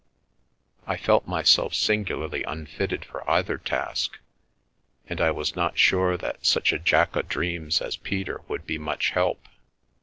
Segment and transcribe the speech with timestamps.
[0.87, 4.17] I felt myself singularly unfitted for either task,
[5.07, 8.79] and I was not sure that such a Jack o* Dreams as Peter would be
[8.79, 9.47] much help.